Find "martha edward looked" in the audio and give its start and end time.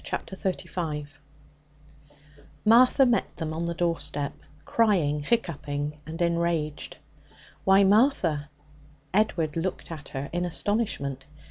7.83-9.91